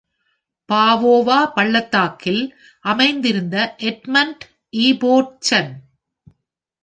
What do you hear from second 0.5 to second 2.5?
பாவோவா பள்ளத்தாக்கில்